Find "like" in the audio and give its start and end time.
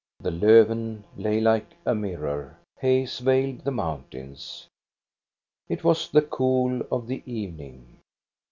1.39-1.75